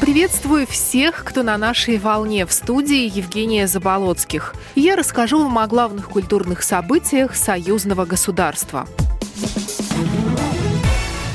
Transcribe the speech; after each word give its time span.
Приветствую 0.00 0.66
всех, 0.66 1.24
кто 1.24 1.42
на 1.42 1.56
нашей 1.56 1.98
волне 1.98 2.46
в 2.46 2.52
студии 2.52 3.10
Евгения 3.16 3.66
Заболоцких. 3.66 4.54
Я 4.74 4.96
расскажу 4.96 5.42
вам 5.42 5.58
о 5.58 5.66
главных 5.66 6.08
культурных 6.08 6.62
событиях 6.62 7.34
союзного 7.36 8.04
государства. 8.04 8.86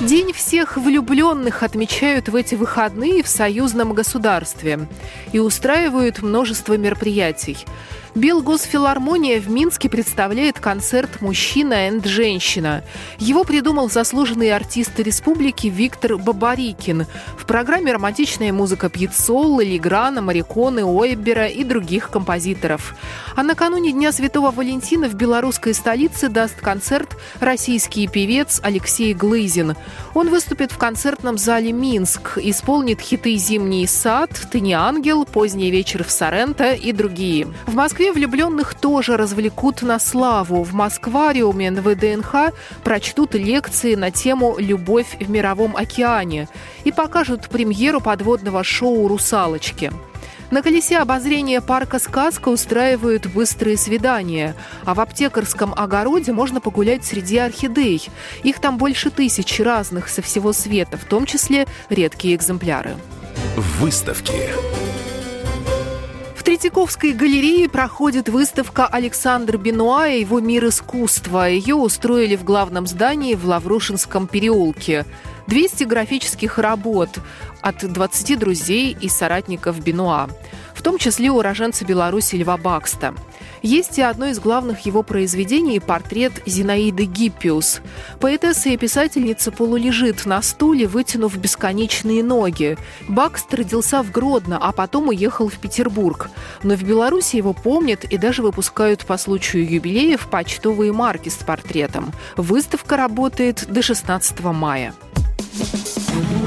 День 0.02 0.34
всех 0.34 0.78
влюбленных 0.78 1.64
отмечают 1.64 2.30
в 2.30 2.36
эти 2.36 2.56
выходные 2.56 3.24
в 3.24 3.28
союзном 3.28 3.94
государстве 3.94 4.88
и 5.34 5.40
устраивают 5.40 6.22
множество 6.22 6.78
мероприятий. 6.78 7.58
Белгосфилармония 8.16 9.40
в 9.40 9.50
Минске 9.50 9.88
представляет 9.88 10.60
концерт 10.60 11.22
«Мужчина 11.22 11.90
и 11.90 12.08
женщина». 12.08 12.84
Его 13.20 13.44
придумал 13.44 13.90
заслуженный 13.90 14.52
артист 14.52 15.00
республики 15.00 15.68
Виктор 15.68 16.18
Бабарикин. 16.18 17.06
В 17.38 17.46
программе 17.46 17.94
романтичная 17.94 18.52
музыка 18.52 18.90
Пьецолла, 18.90 19.62
Леграна, 19.62 20.22
Мариконы, 20.22 20.84
Ойбера 20.84 21.48
и 21.48 21.64
других 21.64 22.10
композиторов. 22.10 22.96
А 23.36 23.44
накануне 23.44 23.92
Дня 23.92 24.12
Святого 24.12 24.52
Валентина 24.52 25.08
в 25.08 25.14
белорусской 25.14 25.74
столице 25.74 26.30
даст 26.30 26.56
концерт 26.60 27.16
российский 27.40 28.08
певец 28.08 28.60
Алексей 28.64 29.14
Глызин. 29.14 29.76
Он 30.16 30.30
выступит 30.30 30.72
в 30.72 30.78
концертном 30.78 31.38
зале 31.38 31.72
«Минск», 31.72 32.38
исполнит 32.38 33.02
хиты 33.02 33.36
«Зимний 33.36 33.86
сад», 33.86 34.32
«Ты 34.52 34.62
не 34.62 34.74
ангел», 34.74 35.26
«Поздний 35.26 35.70
вечер 35.70 36.04
в 36.04 36.12
Соренто» 36.12 36.74
и 36.74 36.92
другие. 36.92 37.48
В 37.68 37.76
Москве 37.76 37.99
Москве 38.00 38.14
влюбленных 38.14 38.76
тоже 38.76 39.18
развлекут 39.18 39.82
на 39.82 40.00
славу. 40.00 40.64
В 40.64 40.74
Москвариуме 40.74 41.70
НВДНХ 41.70 42.54
прочтут 42.82 43.36
лекции 43.36 43.96
на 43.96 44.10
тему 44.10 44.56
«Любовь 44.58 45.18
в 45.20 45.30
мировом 45.30 45.76
океане» 45.76 46.48
и 46.86 46.94
покажут 46.94 47.50
премьеру 47.50 48.00
подводного 48.00 48.64
шоу 48.64 49.06
«Русалочки». 49.10 49.92
На 50.50 50.62
колесе 50.62 51.00
обозрения 51.00 51.60
парка 51.60 52.00
«Сказка» 52.00 52.48
устраивают 52.48 53.28
быстрые 53.28 53.76
свидания, 53.76 54.56
а 54.86 54.94
в 54.94 55.02
аптекарском 55.02 55.74
огороде 55.76 56.32
можно 56.32 56.62
погулять 56.62 57.04
среди 57.04 57.38
орхидей. 57.38 58.08
Их 58.44 58.62
там 58.62 58.78
больше 58.78 59.10
тысячи 59.10 59.62
разных 59.62 60.08
со 60.08 60.22
всего 60.22 60.54
света, 60.54 60.96
в 60.98 61.04
том 61.04 61.26
числе 61.26 61.68
редкие 61.90 62.36
экземпляры. 62.36 62.96
Выставки. 63.58 64.54
Третьяковской 66.60 67.14
галерее 67.14 67.70
проходит 67.70 68.28
выставка 68.28 68.86
Александра 68.86 69.58
Бенуа 69.58 70.10
и 70.10 70.20
его 70.20 70.42
«Мир 70.42 70.68
искусства». 70.68 71.48
Ее 71.48 71.76
устроили 71.76 72.36
в 72.36 72.44
главном 72.44 72.86
здании 72.86 73.34
в 73.34 73.46
Лаврушинском 73.46 74.28
переулке. 74.28 75.06
200 75.50 75.84
графических 75.86 76.60
работ 76.60 77.20
от 77.62 77.92
20 77.92 78.38
друзей 78.38 78.96
и 79.00 79.10
соратников 79.10 79.84
Бенуа, 79.84 80.28
в 80.76 80.82
том 80.82 80.98
числе 80.98 81.32
уроженца 81.32 81.86
Беларуси 81.86 82.36
Льва 82.36 82.58
Бакста– 82.58 83.14
есть 83.62 83.98
и 83.98 84.02
одно 84.02 84.28
из 84.28 84.40
главных 84.40 84.82
его 84.82 85.04
произведений– 85.04 85.80
портрет 85.86 86.42
Зинаиды 86.46 87.04
Гиппиус. 87.04 87.82
Поэтесса 88.20 88.70
и 88.70 88.78
писательница 88.78 89.52
полулежит 89.52 90.26
на 90.26 90.42
стуле, 90.42 90.88
вытянув 90.88 91.38
бесконечные 91.38 92.24
ноги. 92.24 92.78
Бакст 93.08 93.54
родился 93.54 94.02
в 94.02 94.12
Гродно, 94.12 94.58
а 94.62 94.72
потом 94.72 95.10
уехал 95.10 95.50
в 95.50 95.58
Петербург. 95.58 96.30
Но 96.64 96.76
в 96.76 96.84
Беларуси 96.84 97.36
его 97.36 97.54
помнят 97.54 98.06
и 98.06 98.18
даже 98.18 98.42
выпускают 98.42 99.06
по 99.06 99.18
случаю 99.18 99.70
юбилеев 99.70 100.28
почтовые 100.28 100.94
марки 100.94 101.30
с 101.30 101.36
портретом. 101.36 102.14
Выставка 102.38 102.96
работает 102.96 103.66
до 103.68 103.82
16 103.82 104.40
мая. 104.42 104.94
Mm-hmm. 105.52 106.39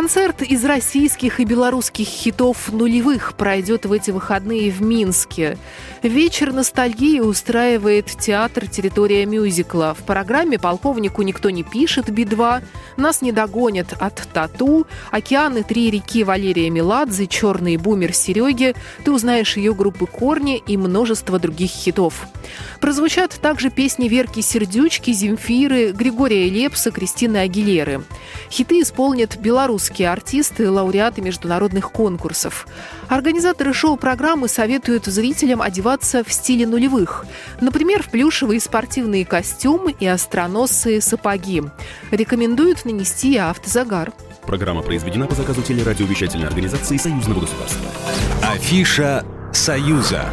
Концерт 0.00 0.40
из 0.40 0.64
российских 0.64 1.40
и 1.40 1.44
белорусских 1.44 2.06
хитов 2.06 2.72
нулевых 2.72 3.34
пройдет 3.34 3.84
в 3.84 3.92
эти 3.92 4.10
выходные 4.10 4.70
в 4.70 4.80
Минске. 4.80 5.58
Вечер 6.02 6.54
ностальгии 6.54 7.20
устраивает 7.20 8.06
театр 8.06 8.66
«Территория 8.66 9.26
мюзикла». 9.26 9.94
В 9.94 10.02
программе 10.04 10.58
«Полковнику 10.58 11.20
никто 11.20 11.50
не 11.50 11.62
пишет» 11.62 12.08
Би-2, 12.08 12.62
«Нас 12.96 13.20
не 13.20 13.30
догонят» 13.30 13.92
от 14.00 14.26
«Тату», 14.32 14.86
«Океаны. 15.10 15.64
Три 15.64 15.90
реки» 15.90 16.24
Валерия 16.24 16.70
Меладзе, 16.70 17.26
«Черный 17.26 17.76
бумер» 17.76 18.14
Сереги, 18.14 18.74
ты 19.04 19.12
узнаешь 19.12 19.58
ее 19.58 19.74
группы 19.74 20.06
«Корни» 20.06 20.62
и 20.66 20.78
множество 20.78 21.38
других 21.38 21.72
хитов. 21.72 22.26
Прозвучат 22.80 23.38
также 23.42 23.68
песни 23.68 24.08
Верки 24.08 24.40
Сердючки, 24.40 25.12
Земфиры, 25.12 25.92
Григория 25.92 26.48
Лепса, 26.48 26.90
Кристины 26.90 27.36
Агилеры. 27.36 28.02
Хиты 28.50 28.80
исполнят 28.80 29.36
белорусские 29.36 29.89
артисты, 29.98 30.70
лауреаты 30.70 31.20
международных 31.22 31.90
конкурсов. 31.90 32.66
Организаторы 33.08 33.72
шоу-программы 33.72 34.48
советуют 34.48 35.06
зрителям 35.06 35.60
одеваться 35.62 36.22
в 36.24 36.32
стиле 36.32 36.66
нулевых. 36.66 37.26
Например, 37.60 38.02
в 38.02 38.10
плюшевые 38.10 38.60
спортивные 38.60 39.24
костюмы 39.24 39.94
и 39.98 40.06
остроносые 40.06 41.00
сапоги. 41.00 41.62
Рекомендуют 42.10 42.84
нанести 42.84 43.36
автозагар. 43.36 44.12
Программа 44.42 44.82
произведена 44.82 45.26
по 45.26 45.34
заказу 45.34 45.62
телерадиовещательной 45.62 46.46
организации 46.46 46.96
Союзного 46.96 47.40
государства. 47.40 47.90
Афиша 48.42 49.24
«Союза». 49.52 50.24